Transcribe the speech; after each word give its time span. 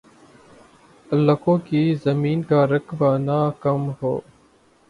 لکوں 1.09 1.57
کی 1.67 1.83
زمین 2.05 2.41
کا 2.43 2.65
رقبہ 2.67 3.17
نہ 3.17 3.39
کم 3.59 3.89
ہو 4.01 4.19